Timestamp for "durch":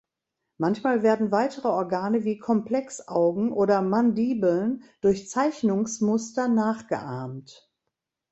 5.01-5.29